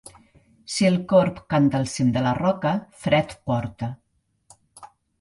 Si 0.75 0.87
el 0.89 0.97
corb 1.11 1.37
canta 1.55 1.79
al 1.81 1.87
cim 1.93 2.11
de 2.17 2.25
la 2.29 2.33
roca, 2.41 2.75
fred 3.05 3.39
porta. 3.51 3.95